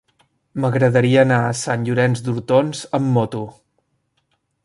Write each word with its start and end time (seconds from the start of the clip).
M'agradaria 0.61 1.19
anar 1.25 1.37
a 1.43 1.51
Sant 1.59 1.85
Llorenç 1.89 2.25
d'Hortons 2.29 2.83
amb 3.01 3.13
moto. 3.19 3.45